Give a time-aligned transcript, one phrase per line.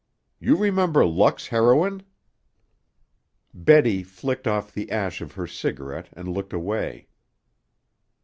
[0.39, 2.01] You remember Luck's heroine?"
[3.53, 7.07] Betty flicked off the ash of her cigarette and looked away.